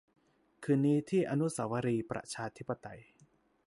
[0.63, 2.99] คืนนี้ที่อนุสาวรีย์ประชาธิปไตย